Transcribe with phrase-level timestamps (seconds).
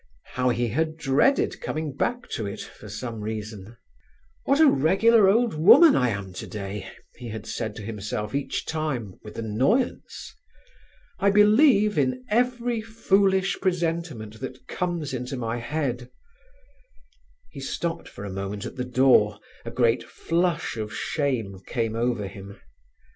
[0.33, 3.77] How he had dreaded coming back to it, for some reason.
[4.45, 9.19] "What a regular old woman I am today," he had said to himself each time,
[9.21, 10.33] with annoyance.
[11.19, 16.09] "I believe in every foolish presentiment that comes into my head."
[17.51, 22.27] He stopped for a moment at the door; a great flush of shame came over
[22.27, 22.59] him.